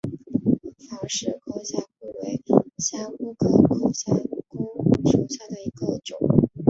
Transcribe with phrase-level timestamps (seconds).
[0.89, 1.85] 法氏口虾蛄
[2.23, 2.41] 为
[2.79, 6.17] 虾蛄科口虾蛄属下的一个种。